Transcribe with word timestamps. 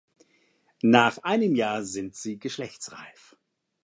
Nach 0.81 1.19
einem 1.19 1.53
Jahr 1.55 1.83
sind 1.85 2.15
sie 2.15 2.39
geschlechtsreif. 2.39 3.35